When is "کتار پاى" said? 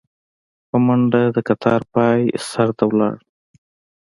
1.47-2.19